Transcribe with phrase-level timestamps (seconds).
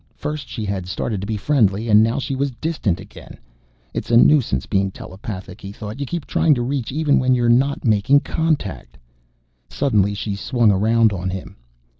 [0.15, 3.37] First she had started to be friendly and now she was distant again.
[3.93, 5.99] It's a nuisance being telepathic, he thought.
[5.99, 8.97] You keep trying to reach even when you are not making contact.
[9.69, 11.55] Suddenly she swung around on him.